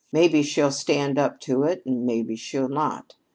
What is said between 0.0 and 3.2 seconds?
Maybe she'll stand up to it and maybe she'll not.